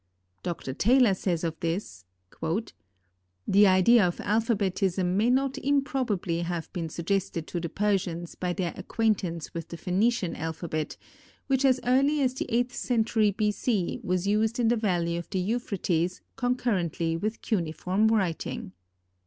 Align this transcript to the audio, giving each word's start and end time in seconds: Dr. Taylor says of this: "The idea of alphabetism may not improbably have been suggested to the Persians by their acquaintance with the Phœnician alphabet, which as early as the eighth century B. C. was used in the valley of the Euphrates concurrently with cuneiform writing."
Dr. 0.41 0.73
Taylor 0.73 1.13
says 1.13 1.43
of 1.43 1.59
this: 1.59 2.05
"The 3.47 3.67
idea 3.67 4.07
of 4.07 4.17
alphabetism 4.19 5.15
may 5.15 5.29
not 5.29 5.59
improbably 5.59 6.39
have 6.39 6.73
been 6.73 6.89
suggested 6.89 7.45
to 7.45 7.59
the 7.59 7.69
Persians 7.69 8.33
by 8.33 8.51
their 8.51 8.73
acquaintance 8.75 9.53
with 9.53 9.67
the 9.67 9.77
Phœnician 9.77 10.35
alphabet, 10.35 10.97
which 11.45 11.63
as 11.63 11.79
early 11.83 12.19
as 12.21 12.33
the 12.33 12.47
eighth 12.51 12.73
century 12.73 13.29
B. 13.29 13.51
C. 13.51 13.99
was 14.03 14.25
used 14.25 14.59
in 14.59 14.69
the 14.69 14.75
valley 14.75 15.17
of 15.17 15.29
the 15.29 15.37
Euphrates 15.37 16.21
concurrently 16.35 17.15
with 17.15 17.43
cuneiform 17.43 18.07
writing." 18.07 18.71